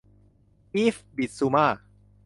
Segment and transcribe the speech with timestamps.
[0.75, 1.67] อีฟส์ บิสซูม่า